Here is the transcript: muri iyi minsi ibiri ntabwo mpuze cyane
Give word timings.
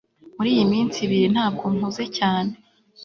muri 0.37 0.49
iyi 0.55 0.65
minsi 0.73 0.97
ibiri 1.05 1.27
ntabwo 1.35 1.63
mpuze 1.75 2.03
cyane 2.17 2.53